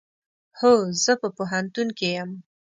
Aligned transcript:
هو، 0.59 0.73
زه 1.03 1.13
په 1.21 1.27
پوهنتون 1.37 1.87
کې 1.97 2.07
یم 2.17 2.31